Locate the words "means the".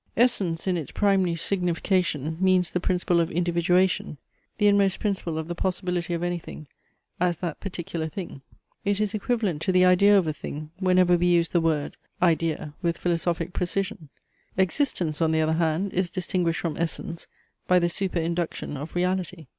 2.39-2.79